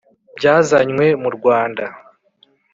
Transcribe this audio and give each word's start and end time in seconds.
byazanywe 0.37 1.05
mu 1.21 1.29
Rwanda 1.35 1.85